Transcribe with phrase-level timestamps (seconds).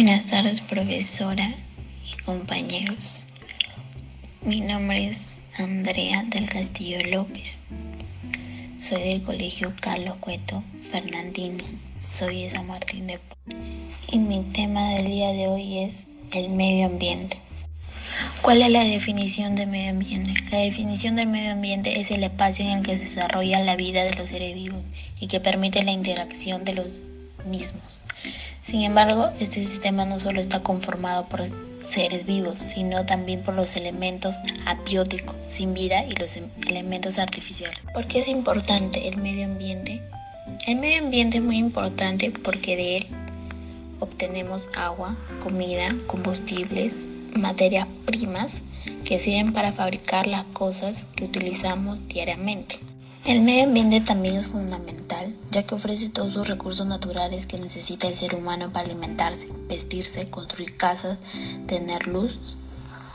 [0.00, 1.52] Buenas tardes, profesora
[2.06, 3.26] y compañeros.
[4.42, 7.64] Mi nombre es Andrea del Castillo López.
[8.80, 11.64] Soy del Colegio Carlos Cueto Fernandino.
[11.98, 13.18] Soy de San Martín de
[14.12, 17.36] Y mi tema del día de hoy es el medio ambiente.
[18.40, 20.32] ¿Cuál es la definición de medio ambiente?
[20.52, 24.04] La definición del medio ambiente es el espacio en el que se desarrolla la vida
[24.04, 24.84] de los seres vivos
[25.18, 27.06] y que permite la interacción de los
[27.46, 27.98] mismos.
[28.68, 31.40] Sin embargo, este sistema no solo está conformado por
[31.80, 37.80] seres vivos, sino también por los elementos abióticos, sin vida, y los em-, elementos artificiales.
[37.94, 40.02] ¿Por qué es importante el medio ambiente?
[40.66, 43.06] El medio ambiente es muy importante porque de él
[44.00, 48.60] obtenemos agua, comida, combustibles, materias primas
[49.02, 52.76] que sirven para fabricar las cosas que utilizamos diariamente.
[53.28, 58.08] El medio ambiente también es fundamental, ya que ofrece todos los recursos naturales que necesita
[58.08, 61.18] el ser humano para alimentarse, vestirse, construir casas,
[61.66, 62.56] tener luz,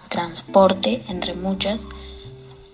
[0.09, 1.87] transporte, entre muchos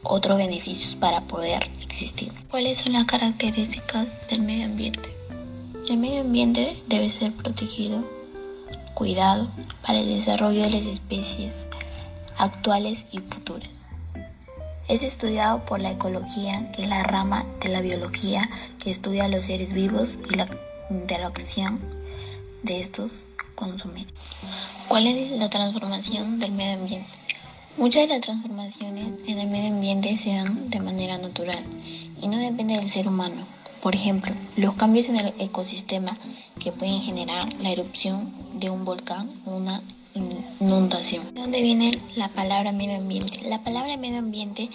[0.03, 2.29] otros beneficios para poder existir.
[2.51, 5.09] ¿Cuáles son las características del medio ambiente?
[5.87, 8.03] El medio ambiente debe ser protegido,
[8.95, 9.47] cuidado
[9.87, 11.69] para el desarrollo de las especies
[12.37, 13.91] actuales y futuras.
[14.89, 18.41] Es estudiado por la ecología, que es la rama de la biología
[18.79, 20.47] que estudia los seres vivos y la
[20.89, 21.79] interacción
[22.63, 24.07] de estos con su medio.
[24.87, 27.07] ¿Cuál es la transformación del medio ambiente?
[27.77, 31.63] Muchas de las transformaciones en el medio ambiente se dan de manera natural
[32.19, 33.45] y no depende del ser humano.
[33.83, 36.17] Por ejemplo, los cambios en el ecosistema
[36.59, 39.83] que pueden generar la erupción de un volcán o una
[40.59, 41.33] inundación.
[41.33, 43.41] ¿De dónde viene la palabra medio ambiente?
[43.49, 44.69] La palabra medio ambiente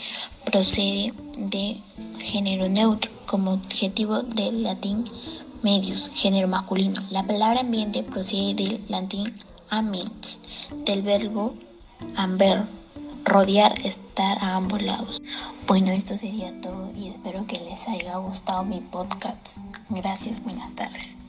[0.45, 1.77] procede de
[2.21, 5.05] género neutro como adjetivo del latín
[5.63, 7.01] medius, género masculino.
[7.11, 9.25] La palabra ambiente procede del latín
[9.71, 10.41] ambiens,
[10.85, 11.55] del verbo
[12.17, 12.65] amber,
[13.25, 15.23] rodear, estar a ambos lados.
[15.67, 19.59] Bueno, esto sería todo y espero que les haya gustado mi podcast.
[19.89, 21.24] Gracias, buenas tardes.